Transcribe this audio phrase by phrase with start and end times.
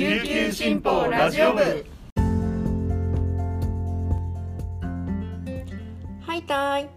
[0.00, 1.60] 琉球新報ラジオ部。
[6.22, 6.88] はいたい。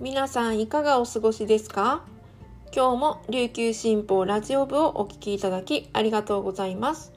[0.00, 2.02] 皆さんいかがお過ごしですか？
[2.74, 7.12] 今日も琉球新報ラジオ部をお聞きいただきありがとうございます。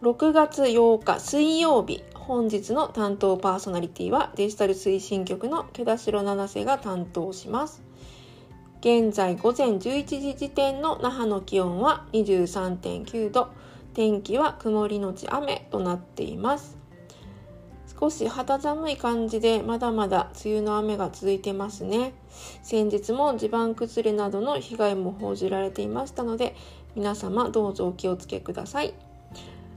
[0.00, 7.82] 6月8日水曜日本日の担当パーソナリティはデジタル推進局の毛田代七瀬が担当します。
[8.80, 13.48] 現在午前11時時点の那覇の気温は23.9度。
[13.96, 16.76] 天気は曇りのち雨となっています。
[17.98, 22.12] 少し肌寒い感じでまだまだ梅雨の雨が続いてますね。
[22.62, 26.54] 先日も地盤崩れなどの被害も報じられていましたので
[26.94, 28.92] 皆様どうぞお気をつけください。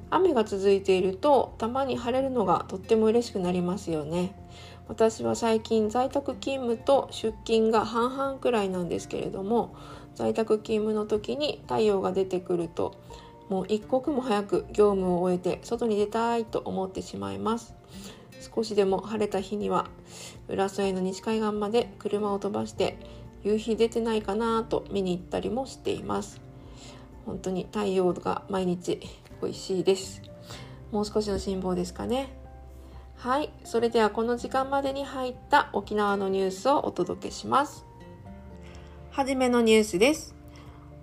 [0.09, 4.35] 雨が続いているとたまに晴れるのがとっても嬉しくなりますよね。
[4.89, 9.77] 私は最近在宅勤務と出勤が半々くらいなんですけれども
[10.13, 12.95] 在宅勤務の時に太陽が出てくると
[13.49, 17.73] もう一刻も早く業務を終えて外に出たいと思ってしまいます
[18.55, 19.87] 少しでも晴れた日には
[20.47, 22.97] 浦添の西海岸まで車を飛ばして
[23.43, 26.41] 夕日出てないかなと見に行ったりもしています
[27.25, 29.01] 本当に太陽が毎日
[29.41, 30.21] 美味しいです
[30.91, 32.39] もう少しの辛抱ですかね
[33.19, 33.51] はい。
[33.65, 37.85] それではこの時間までに入った沖縄のニュースをお届けします。
[39.11, 40.38] はじめのニュースです。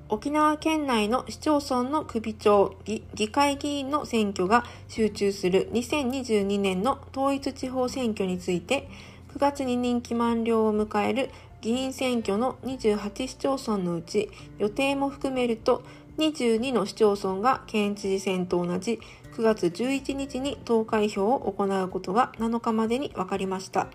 [0.08, 8.88] 沖縄県内の市町村の首長議会議員の選挙が集中する2022年の統一地方選挙について
[9.34, 15.82] 9月に任期満了を迎える議員選挙の28市町村のうち予定も含めると
[16.18, 19.00] 22の市町村が県知事選と同じ
[19.34, 23.88] 9月11日に投開票を行うことが7日までに分かりました。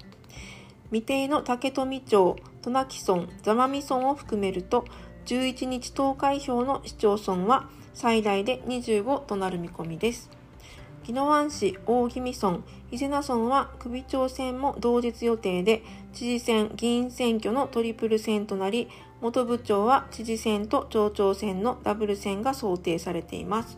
[0.92, 4.84] 未定の竹富町、渡名喜村、座間味村を含めると、
[5.26, 10.30] 11日投開票の市町村は最大で25となる見込みです。
[11.04, 12.60] 宜野湾市大宜味村、
[12.92, 18.88] 伊勢名村は首長選も同日予定で、知事選、議員選挙のトリプル選となり、
[19.20, 23.78] 元部長は知事選と町長選のダブル選が想定されています。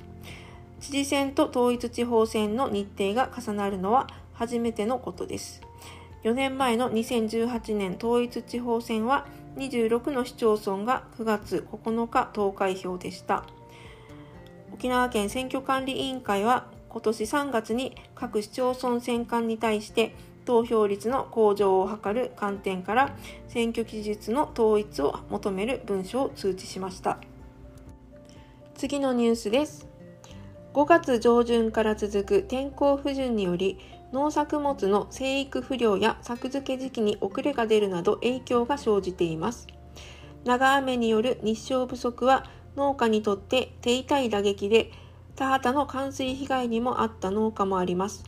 [0.82, 5.62] 知事選と統一地方選の日程が重なるのは初めてのことです。
[6.24, 9.26] 4年前の2018年統一地方選は
[9.58, 13.46] 26の市町村が9月9日投開票でした。
[14.74, 20.16] 沖縄県選挙管理委員会は今年3月に各市町村選管に対して
[20.46, 23.16] 投票率の向上を図る観点から
[23.48, 27.18] 選挙期日の統一を求める文書を通知しました。
[28.76, 29.88] 次のニュースです。
[30.74, 33.78] 5月上旬から続く天候不順により
[34.14, 39.68] 農作物の生育不良や作付け時期に遅れが出るなど影響が生じています。
[40.44, 44.92] 長雨による日照不足は農家にとって手痛い打撃で
[45.36, 48.24] 田畑の冠水被害にもあった農家もあります。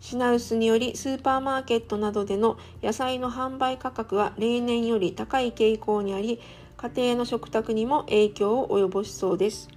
[0.00, 6.40] 品薄によりスーパーマーケットなどでの野菜の販売価格は例年より高い傾向にあり
[6.76, 9.68] 家庭の食卓にも影響を及ぼしそうです。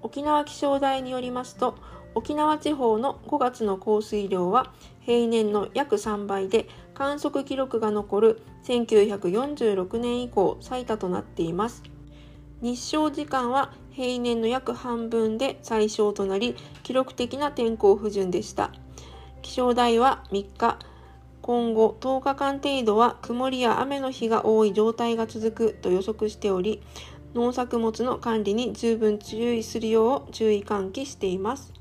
[0.00, 1.74] 沖縄気象台によりますと
[2.16, 11.82] 沖縄地方の5月の降水量は平年の約3倍で観測記録が残る1946年以降最多となっています
[12.62, 18.72] 日照時間は平年の約半分で最小となり記録的な天候不順でした
[19.42, 20.78] 気象台は3日
[21.42, 26.82] 今後10日間程度は曇りや雨の日が多い状態が続くと予測しており
[27.34, 31.76] 農作物の管理に十分注意するよう注意喚起しています。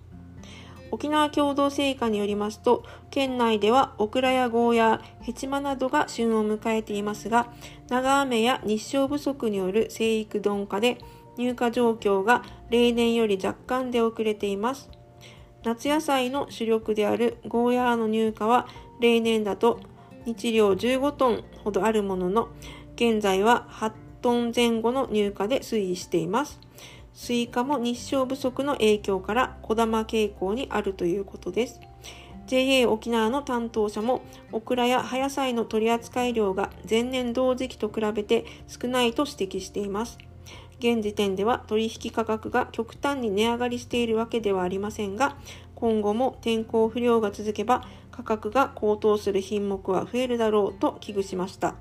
[0.95, 7.51] 沖縄共同製菓によりますと、県内ではオクラやゴーヤー、ヘチマなどが旬を迎えていますが、
[7.89, 10.97] 長雨や日照不足による生育鈍化で
[11.35, 14.89] 入荷状況が例年より若干で遅れています。
[15.65, 18.69] 夏野菜の主力であるゴーヤーの入荷は
[19.01, 19.81] 例年だと
[20.23, 22.47] 日量15トンほどあるものの、
[22.95, 23.91] 現在は8
[24.21, 26.61] トン前後の入荷で推移しています。
[27.15, 31.79] スイカも日照不足の影響から小玉傾向にあるということです。
[32.45, 34.21] JA 沖縄の担当者も、
[34.51, 40.17] オクラや葉野菜の取扱量が前年同時期と比べて少ないと指摘しています。
[40.77, 45.37] 現時点では取引価格が極端に値上がりしているわけではありませんが、
[45.73, 51.75] 今後も天候不良が続けば価格が高騰する品目は増えるだろうと危惧しました。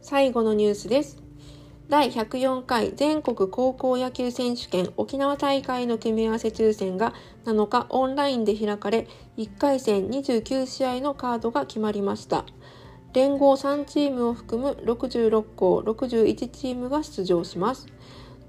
[0.00, 1.29] 最後のニュースです。
[1.90, 7.14] 第104回全国高校野球選手権沖縄大会の組み合わせ抽選が
[7.44, 12.44] 7日オンラインで開かれ、1回戦29試合のカードが決まりました。
[13.12, 17.88] 連合3チームを含む66校61チームが出場します。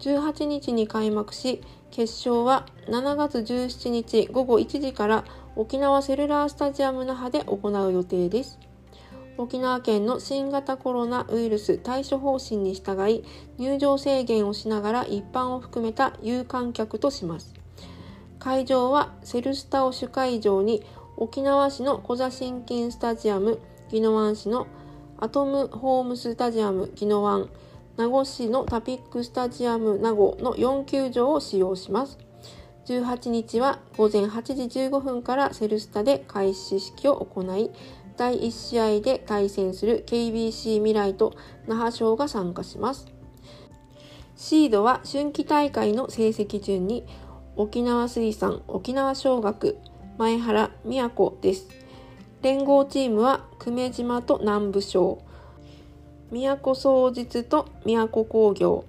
[0.01, 8.59] 18日に開幕し決勝は7月17日午後1時から沖縄セルラースタジアム那覇で行う予定です
[9.37, 13.23] 沖縄県の新型コロナウイルス対処方針に従い
[13.57, 17.53] 入場制限をしながら一般を含めた有観客とします。
[18.39, 20.83] 会場はセルスタを主会場に
[21.17, 23.59] 沖縄市の小座新金スタジアム
[23.91, 24.67] 宜野湾市の
[25.19, 27.49] アトムホームスタジアム宜野湾
[27.97, 32.17] 名護市のタピックスタジアム名護の4球場を使用します。
[32.85, 37.69] 18日は午前8時15分からセルスタで開始式を行い
[38.17, 41.33] 第1試合で対戦する KBC 未来と
[41.67, 43.07] 那覇賞が参加します。
[44.35, 47.05] シードは春季大会の成績順に
[47.55, 49.77] 沖縄水産沖縄尚学
[50.17, 51.67] 前原宮古です。
[52.41, 55.21] 連合チームは久米島と南部省
[56.31, 58.85] 宮古総実と宮古工業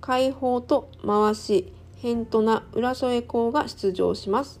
[0.00, 4.60] 海宝と回し辺とな浦添校が出場します。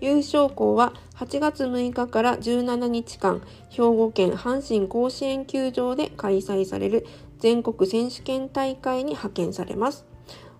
[0.00, 7.06] 優勝校は8月6日から17日間兵庫県阪神甲子園球場で開催される
[7.40, 10.06] 全国選手権大会に派遣されます。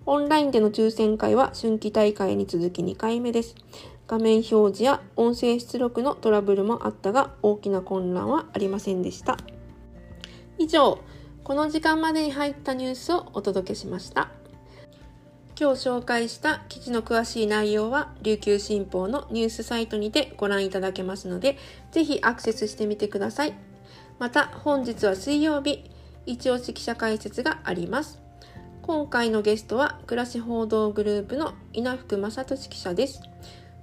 [0.05, 3.55] オンラインでの抽選会は春季大会に続き2回目です。
[4.09, 9.37] 画面表示や音声出力のトラブルもあったが大きな混乱はありませんでした。
[10.59, 10.99] 以上
[11.45, 14.38] この時間までに入ったニュースをお届けしました。
[15.61, 21.59] 今日紹介した記事の詳しい内容は琉球新報のニュースサイトにてご覧いただけますので
[21.91, 23.55] ぜひアクセスしてみてください
[24.21, 25.91] また本日は水曜日
[26.27, 28.21] 一押し記者解説があります
[28.83, 33.21] 今回のゲストは暮らし報道グループの稲福正俊記者です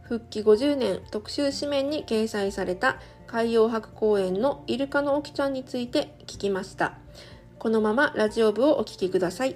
[0.03, 6.93] 復帰50年特集紙面に掲載された海洋博公園のイルカの起きちゃんについて聞きました。
[7.57, 9.55] このままラジオ部をお聞きください。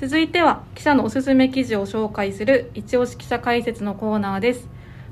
[0.00, 4.68] 続いては記者のおすすめ記事を紹介する一押し記者解説のコーナーです。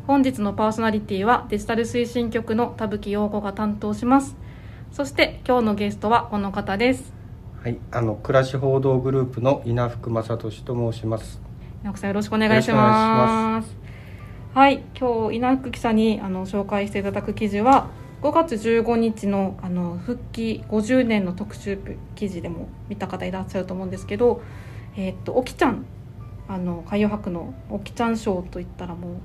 [0.06, 4.36] 本日のパーソナリティはデジタル推進局の田吹陽子が担当します。
[4.92, 7.12] そして今日のゲストはこの方です。
[7.64, 11.40] はいあの暮らし報道グループの稲福正俊と申します。
[11.82, 13.76] 稲福さんよろしくお願いします。
[14.54, 17.88] はい今日稲福記者にあの紹介していただく記事は
[18.22, 21.76] 5月15日のあの復帰50年の特集
[22.14, 24.42] 記事でも見た方いらっしゃると思うんですけど
[24.96, 25.84] えー、っとおきちゃん。
[26.48, 29.16] あの海洋博のおきちゃん賞といったらもう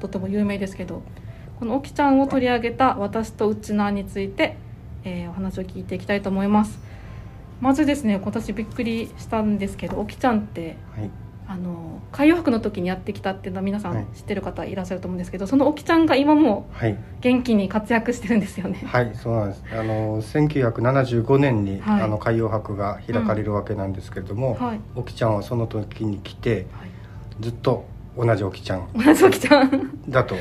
[0.00, 1.02] とても有名ですけど
[1.60, 4.56] このおきちゃんを取り上げた私とうちなについて、
[5.04, 6.78] えー、お話を聞いていきたいと思います。
[7.60, 11.10] まずですね今年びっくりしたんですけどおきちゃんって、はい。
[11.48, 16.68] あの海洋博の時にやってきたっていうのは皆さん知ってる方いらっしゃると思うんですけど、はい、その沖ちゃんが今も
[17.20, 18.82] 元気に活躍してるんですよね。
[18.86, 19.62] はい、そうなんです。
[19.72, 24.66] あの1975年に、はい、あの海洋博が開かれるわけなんですけれども、うん。
[24.66, 26.66] はい、沖ちゃんはその時に来て、
[27.40, 27.86] ずっと
[28.16, 28.88] 同じ沖ちゃん。
[28.94, 29.90] 同じ沖ちゃん。
[30.08, 30.34] だと、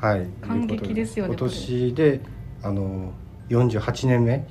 [0.00, 1.34] はい、感激ですよね。
[1.36, 2.20] 今年で
[2.62, 3.12] あの
[3.48, 4.44] 48年目に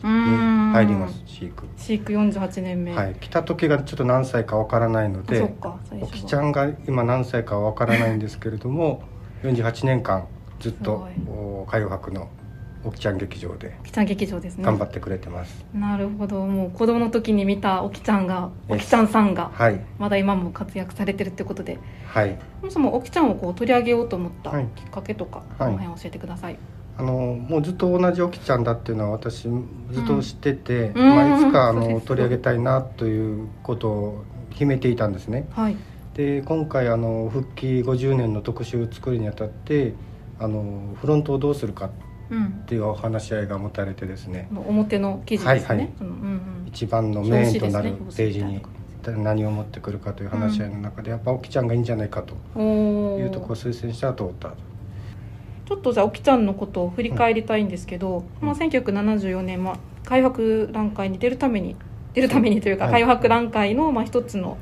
[0.73, 2.93] 入ります飼育飼育48年目。
[2.93, 3.15] はい。
[3.15, 5.53] 来た時がちょっと何歳かわからないので
[6.01, 9.03] おきちゃんが今何歳かわからないんですけれども
[9.43, 10.27] 48年間
[10.59, 11.07] ずっと
[11.67, 12.29] 海洋博の
[12.83, 14.63] おきちゃん劇場でおきちゃん劇場ですね。
[14.63, 15.65] 頑張ってくれてます。
[15.73, 16.45] なるほど。
[16.45, 26.57] もう子供の時に見たおきちゃんがおきちゃんさんが、はい、まだ今も活躍されてるってことで、はい、そもそもおきちゃんをこう取り上げようと思ったきっかけとか、はい、この辺教えてください
[26.97, 27.13] あの
[27.47, 29.49] もうずっと同じおきちゃんだっていうのは私ず
[30.01, 35.47] っと知ってて、うん、まあ、いつかあの取り上げたいなということを決めていたんですね。
[35.51, 35.77] はい、
[36.15, 39.93] で今回あの復帰50年の特集を作るにあたって
[40.39, 41.89] あのフロントをどうするかっ
[42.65, 45.89] ていうお話し合いが持たれてですね、うん、表の記事ですね、はいはい。
[46.01, 48.61] うんうん、一番のメインとなるページに
[49.05, 54.53] 何を持ってくるかという話し合いの中で、やっぱおきちゃんがいいんじゃないかというところを推薦したら通った
[55.67, 61.75] ちょっとじゃあ沖ちゃんのことを振り返りたいんですけど、うん、まあ、1974年、まあ、海博覧会に出るために
[62.13, 64.57] 出るためにというか、はい、海博覧会のまあ一つの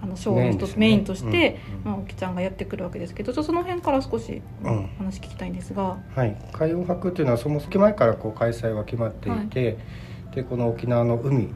[0.00, 9.76] あのショーの一つメインとして、うん、まあ、沖ちゃんがやってくるわけですけどその辺から少し話聞きたいんですが、はい、海洋博っていうのはその月前からこう開催は決まっていて、はい。
[10.34, 11.48] でこの沖縄の海っ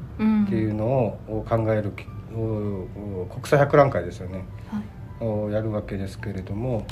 [0.49, 1.93] ていうのを考える、
[2.31, 4.81] 国際博覧会ですよね、は
[5.25, 6.87] い、をやるわけですけれども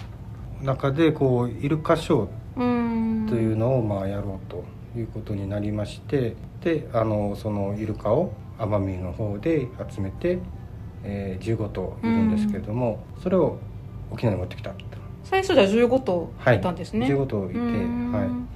[0.63, 4.65] 中でこうイルカショーというのをまあやろうと
[4.99, 10.39] いうことになりましてであのそのイルカを奄美の方で集めて、
[11.05, 13.59] えー、15頭いるんですけれども、それを
[14.11, 14.73] 沖縄に持ってきた。
[15.25, 18.47] 最初じゃ15頭いたんですね、はい、15頭いては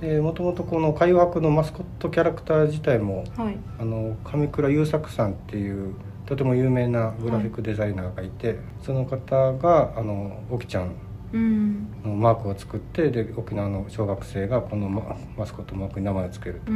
[0.00, 0.02] い。
[0.02, 5.94] でもともとこの海洋博のマスコットキャラクター自体も、はい、あの上倉優作さんっていう
[6.26, 10.92] とても有名なグラフィックデザイナーがいて、はい、その方があの沖ちゃん
[11.36, 16.72] のマークを作ってで沖縄の小学生がこのママスコットマークに名前を付けると。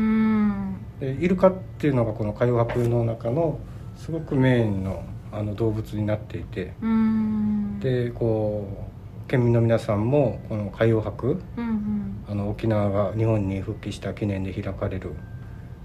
[1.01, 3.59] でイルカっていうのがこの海洋博の中の
[3.97, 6.73] すごくメインのあの動物になっていて。
[7.81, 15.13] でこう県民の皆さんもこの海洋博、うんうん、あの沖縄が日本に復帰した記念で開かれる。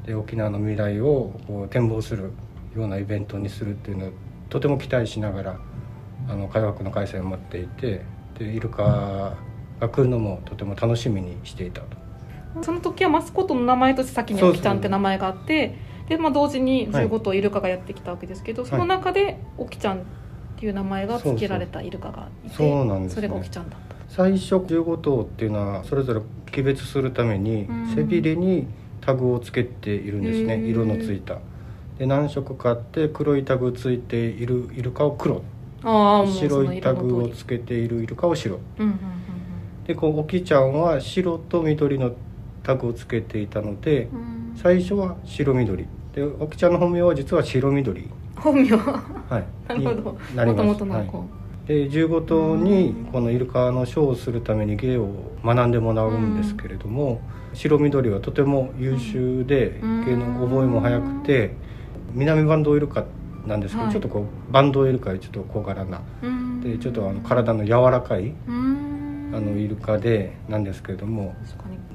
[0.05, 2.31] で沖縄の未来をこう展望する
[2.75, 4.09] ようなイベントにするっていうのを
[4.49, 5.59] とても期待しながら
[6.27, 8.01] あの海洋博の開催を待っていて
[8.37, 9.35] でイルカ
[9.79, 12.03] が来るのもとても楽しみにしていたと。
[12.61, 15.75] その時はマスコットの名前として先に「おきちゃん」って名前があって
[16.07, 20.01] で、まあ、同時に15頭イルカがやってきたわけですけど、はい、その中で「おきちゃん」っ
[20.57, 23.95] ていう名前が付けられたイルカがいてそうなんです、ね、それがおきちゃんだった。
[24.09, 26.21] 最初15頭っていうのはそれぞれ
[26.51, 28.67] 区別するために背びれに
[29.01, 30.57] タグをつけているんですね。
[30.57, 31.39] 色のついた。
[31.97, 35.41] で何色かあって黒いタグついているイルカを黒
[35.83, 42.15] 白いタグをつけているイルカを白、うんうんうんうん、でこうおきちゃんは白と緑の
[42.63, 44.07] タグをつけていたので、
[44.55, 45.85] 最初は白緑。
[46.13, 48.09] でおきちゃんの本名は実は白緑。
[48.37, 48.77] 本名？
[48.77, 49.45] はい。
[49.67, 50.17] なるほど。
[50.35, 50.83] なります。
[50.85, 55.09] はい、で15頭にこのイルカのショーをするために芸を
[55.43, 57.21] 学んでもらうんですけれども、
[57.53, 61.55] 白緑はとても優秀で芸の覚えも早くて
[62.13, 63.05] 南バンドイルカ
[63.45, 66.01] なんですけど、はい、ちょっとこうバンドイルカよりちょっと小柄な。
[66.61, 71.35] でちょっとあの体の柔らかいあのイルカでなんですけれども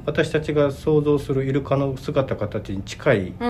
[0.05, 3.45] 私たちが想像するイルカの姿形に近いとて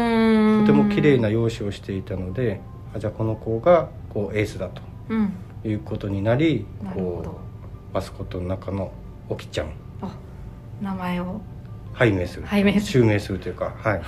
[0.72, 2.60] も綺麗な容姿をしていたので
[2.94, 4.82] あじゃあこの子がこうエースだと
[5.66, 7.40] いうことになり、うん、こ
[7.90, 8.92] うマスコットの中の
[9.28, 9.72] オキちゃん。
[10.80, 11.40] 名前を？
[11.94, 12.46] 拝命する。
[12.80, 14.02] 襲名するというかはい。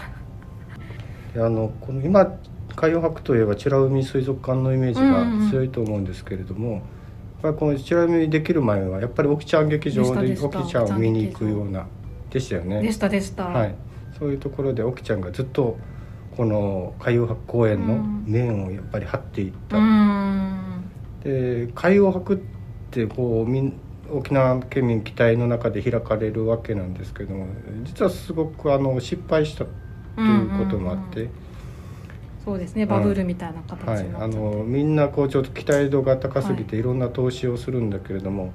[1.35, 2.39] あのこの今
[2.77, 6.85] 海洋博といえば美ら海水族館のイメージが強いと思うんですけれども、うんうん、やっ
[7.43, 11.87] ぱりこの美ら海できる前はやっぱりオキちゃん劇場でオキちゃんを見に行くような
[12.31, 12.83] でしたよね。
[12.83, 13.75] でしたでした、はい、
[14.19, 15.79] そういうところで沖ちゃんがずっと
[16.37, 20.85] この海洋博公園の面をやっぱり張っていった、うん、
[21.23, 22.39] で海洋博っ
[22.91, 23.73] てこうみん
[24.13, 27.47] 沖縄県民期待の中で開かれるわけなんですけども
[27.85, 31.35] 実はすごくあの失敗したということもあって、うんうんうん、
[32.45, 36.83] そうですねバブルみたいな形はい、あのみんなこうちょっと期待度が高すぎてい。
[36.83, 38.53] ろんな投資をするんだけれども、はい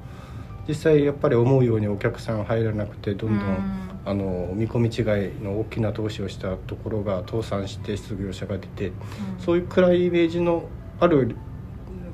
[0.68, 8.92] 実際やっぱり思うようにお客さん入らなくてどんどん、あの見込み違いの大きな投資をしたところが倒産して失業者が出て、
[9.40, 10.68] そういう暗いイメージの
[11.00, 11.36] ある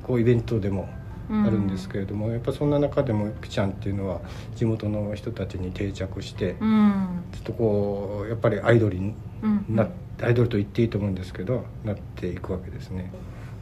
[0.02, 0.88] こうイベントでも
[1.30, 4.20] あるんですけれども、やっぱそんな中でもピちゃんっていうのは
[4.54, 9.14] 地元の人たちに定着して、うん、ちょっとこうやっぱりアイドルに
[9.68, 13.12] な、うん、アイドルと言っていいと思うんですけどなっていくわけですね。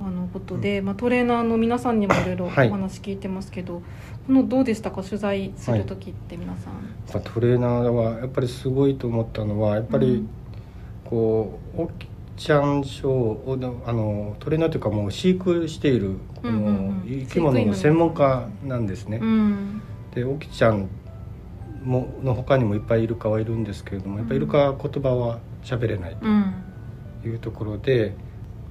[0.03, 3.83] あのことで、うん、まあ、トレーナーの皆さんにもいろいろお話聞いてますけど、はい、
[4.29, 5.03] このどうでしたか？
[5.03, 10.27] 取材する時って皆さん、はい、トレーナーはやっぱりすごいと思ったのはやっぱり
[11.05, 12.09] こう、うん、おき
[12.39, 19.19] ちゃんショーをあのトレーナーというかもう飼育しているこの生き物の専門家なんですね。
[19.21, 19.83] うん、
[20.15, 20.89] でおきちゃん
[21.85, 28.15] もの他にもいっぱいイルカはいるんですけれどもやっぱりイルカは言葉は喋れないというところで。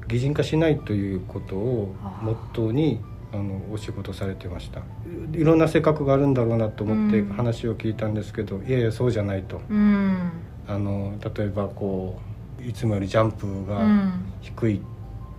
[0.09, 2.99] 擬人化しないということをモットーに
[3.31, 4.81] あのお仕事されてました。
[5.33, 10.31] いろんな性格があるんだろうなと思って話を聞いたんですけど、うん、いやいやそうじゃないと、うん、
[10.67, 12.19] あの例えばこ
[12.59, 13.81] ういつもよりジャンプが
[14.41, 14.81] 低いっ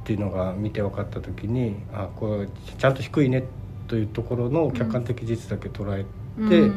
[0.04, 3.42] ていうのが見て分かった時に、うん、あこれちゃんと低いね
[3.88, 6.04] というところの客観的事実だけ捉え
[6.49, 6.71] て、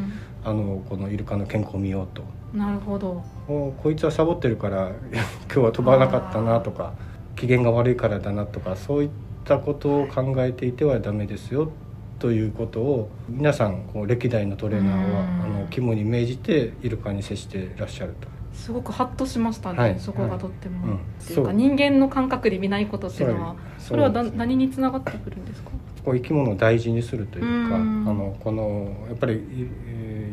[0.44, 2.24] あのこのイルカの健康を見ようと。
[2.54, 3.24] なるほど。
[3.48, 4.92] こいつはサボってるから
[5.52, 6.94] 今日は飛ばなかったなとか。
[7.36, 9.10] 機嫌が悪いからだなとかそういっ
[9.44, 11.72] たことを考えていてはダメですよ
[12.20, 18.28] ということを皆さんこう歴代のトレーナーはあの肝に銘じてイルカに接していらっしゃると。
[18.54, 20.92] すごくハッとしましたね、はい、そこがとっても、はい。
[20.92, 25.72] うん、っていうか人間の感覚で見ないことっていうのはそれは何につながってくるんですか？
[26.06, 29.42] こう生き物を大事にするというかあのこのやっぱり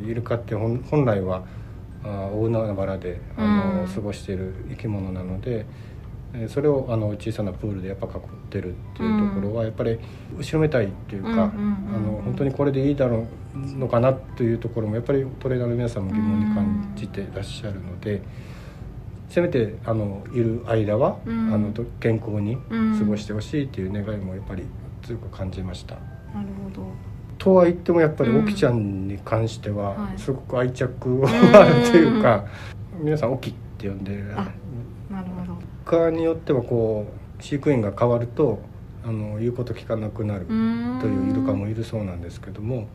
[0.07, 1.45] イルカって本来は
[2.05, 5.67] あ大海原であの、過ごしている生き物なので。
[6.47, 8.13] それをあの小さなプールでやっぱ囲っ
[8.51, 9.99] てるっていうところはやっぱり
[10.39, 18.23] 後ろめたいっていうか、あの本当にこれでいいだろうのかなというところもやっぱりトレーナーの皆さんも疑問に感じてらっしゃるので。
[19.29, 22.57] せめてあのいる間は、あの健康に
[22.99, 24.65] 過ごしてほしいっていう願いもやっぱり
[25.03, 25.95] 強く感じました。
[26.35, 27.10] なるほど
[27.41, 31.29] とは言ってもやっぱり沖ちゃんに関してはすごく愛着が
[31.63, 32.45] あるというか、
[33.01, 34.23] 皆さん「沖」って呼んで
[35.11, 35.59] なるほど。
[35.87, 37.07] 他によってはこ
[37.39, 38.61] う飼育員が変わると
[39.03, 42.87] あの言うこと聞かなくなるというイルカもいるそうなんですけども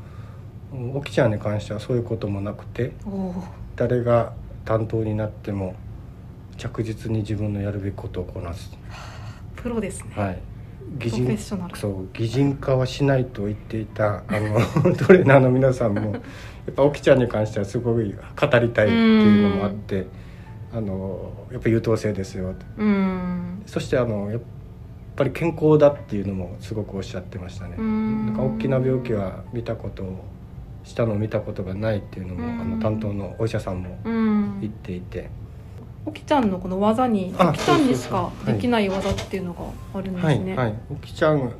[0.93, 2.93] 沖ちゃんに関してはそういうこともなくて
[3.75, 4.33] 誰が
[4.63, 5.73] 担当になっても
[6.57, 8.77] 着実に自分のやるべきことをこなす。
[9.55, 10.11] プロですね。
[10.15, 10.54] はい
[10.97, 14.59] 擬人そう擬人化はしないと言っていたあの
[14.95, 16.19] トレーナーの皆さんもや
[16.71, 20.07] っぱ沖ちゃんに関してはすごい語りたいっていうのもあって
[20.73, 22.53] あのやっぱ優等生ですよ
[23.65, 24.41] そしてあのやっ
[25.15, 27.77] ぱり健康だっていうのもすごくおっしゃってましたね。
[27.77, 30.03] なんか大きな病気は見たこと
[30.83, 33.97] したのを見たことがないっていうのもあの担当のお医者さんも
[34.59, 35.29] 言っていて。
[36.05, 38.31] 沖ちゃんのこの技に沖ちゃんにしか？
[38.45, 40.55] できない技っていうのがあるんですね。
[40.55, 41.51] はい、はい、沖ちゃん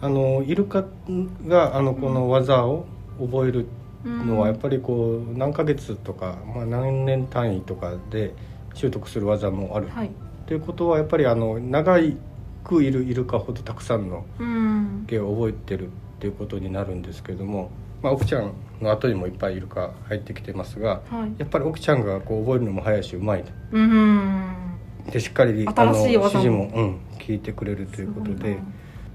[0.00, 0.84] あのイルカ
[1.46, 2.86] があのこの技を
[3.20, 3.66] 覚える
[4.04, 8.34] のはやっぱりこう何ヶ月とか、まあ、何年単位とかで
[8.74, 9.88] 習得する技もある。
[9.88, 10.10] はい、
[10.46, 11.98] ということはやっぱりあの長
[12.64, 14.24] くいるイルカほどたくさんの
[15.06, 17.70] 芸を覚えてるっていうことになるんですけども。
[18.02, 18.52] まあ、奥ちゃん
[18.82, 23.44] の後にもいっぱいいるか入ってきてますが、はい、やっぱり奥ちゃんがこう覚えるのも早いしうまい
[25.10, 28.58] でしっかりあの指示も、うん、聞いてくれるということで。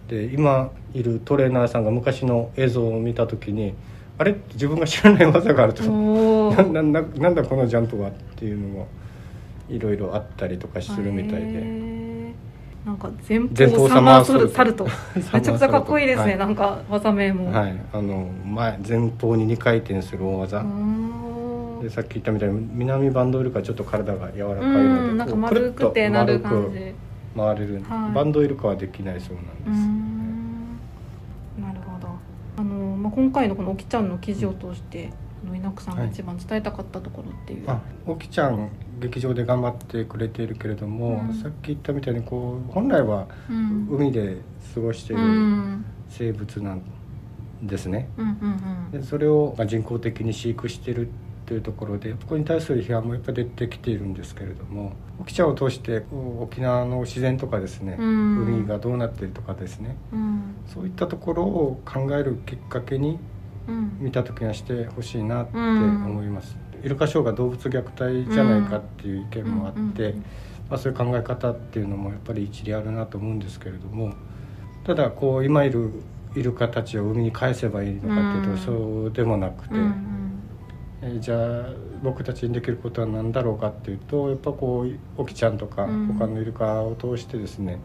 [0.07, 3.73] で今いるトレーナーさんが昔の映像を見た時に
[4.17, 4.35] あれ？
[4.53, 5.83] 自分が知らない技があると。
[6.63, 8.87] なななんだこのジャンプはっていうのも
[9.69, 11.96] いろいろあったりとかするみたいで。
[12.87, 14.87] なんか前方サマーソルサルト。
[15.13, 17.51] めちゃくちゃかっこいいですね、はい、なんか技名も。
[17.51, 17.77] はい。
[17.91, 20.63] あの前前方に2回転する大技。
[21.81, 26.95] でさっき言ったみたいに南バンドイルカはちょっと体が柔らかいのでなんか丸くてなる感じ。
[27.35, 29.51] 回れる、はい、バンドイルカはできないそうなんで
[31.59, 32.07] すなるほど。
[32.55, 35.09] あの、まあ、今回のこの「おきちゃん」の記事を通して、
[35.45, 44.37] の稲久さんが一番伝えたかったところっていう、はい、あきちゃん劇場で頑張ってくれているけれども、うん、さっき言ったみたいにこう本来は海で
[44.73, 45.23] 過ごしている
[46.09, 46.81] 生物なん
[47.61, 48.07] ですね、
[48.91, 51.09] でそれを人工的に飼育してるっ
[51.47, 56.03] ていうところでここに対する批判もやっぱ出てきているんですけれども沖ちゃんを通して
[56.39, 63.17] 沖縄の自然とかですね、うん、海がどうなってるとかですね、うん、そういったところを考えるきっかけに
[63.99, 66.57] 見た時にはしてほしいなって思います。
[66.83, 70.13] イルカショーが動物虐待じゃないかっていう意見もあって、
[70.69, 74.13] まあ、そういう考え方っていうのもやっぱり一理あるなと思うんですけれども
[74.83, 75.91] ただこう今いる
[76.35, 79.75] イルカたちを海に返せばいいのかっていうと、そうでもなくて、
[81.01, 87.79] えじゃあ僕たちにできることは何だろうかっていうとやっぱこうオキちゃんとか他のイルカを通してですね、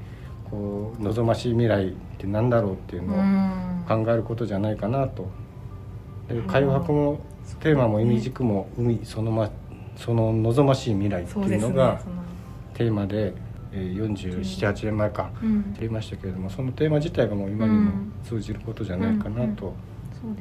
[0.50, 5.30] こう望ましい未来って何だろうっていうのを考えることじゃないかなと。
[6.28, 7.20] で海洋博の
[7.60, 9.50] テーマも意味軸も海その,、ま、
[9.96, 12.00] その望ましい未来っていうのが
[12.74, 13.34] テーマで。
[13.72, 17.90] 478年前か、うん、言いましたけれどもそのテーマ自体がもう今にも
[18.22, 19.74] 通じることじゃないかなと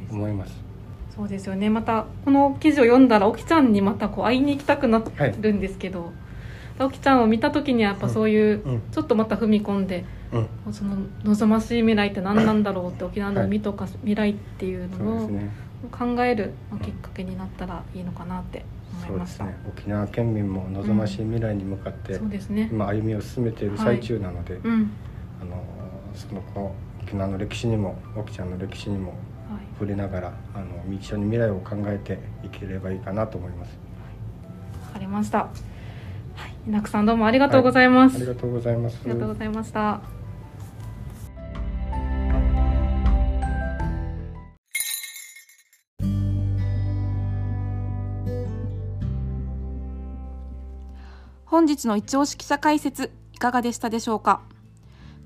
[0.09, 0.71] 思います。
[1.15, 1.69] そうですよね。
[1.69, 5.03] またこの記事を読んだら沖ちゃんにまたこう会いに行きたくな
[5.39, 6.11] るんですけど、
[6.77, 15.29] はい、沖ちゃんを見た時にはやっぱそういう、うん、ちょっとまた踏み込んで、うん、その望ましい未来って何なんだろうって沖縄の海とか未来っていうのを、
[15.89, 18.65] 考えるきっかけになったらいいのかなって
[19.05, 24.61] 思いました、ね、沖縄県民も望ましい未来に向かって、そうですね、今歩みを進めている最中なので、はい。
[24.63, 24.91] うん、
[25.41, 25.63] あの
[26.13, 29.13] その子沖縄の歴史にも沖ちゃんの歴史にも
[29.73, 33.77] 触れながら、はい、あの一緒に未来を考えていければいいかなと思います。
[34.87, 35.39] わかりました。
[35.39, 35.47] は
[36.47, 38.97] い、稲久さんどうもありがとうございます、はい、ありがとうございます。
[39.01, 40.20] ありがとうございました。
[51.51, 54.41] 本日の一押し記者解説いかがでしたでしょうか？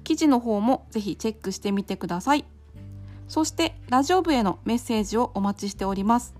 [0.04, 2.46] 記事の方もぜひチェックしてみてください。
[3.28, 6.34] そしてラジオ部へのメッセージをお待ちしております。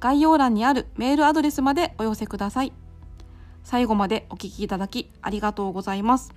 [0.00, 2.72] 概要欄にあるメールアドレスまでお寄せください。
[3.62, 6.32] 最後までお聴きいただきありがとうございます。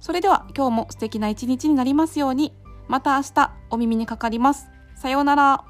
[0.00, 2.54] それでは今日も素敵な一日になりますように。
[2.88, 4.70] また明日お耳にかかります。
[4.96, 5.66] さようなら。